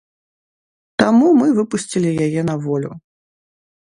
[1.01, 2.91] Таму мы выпусцілі яе на волю.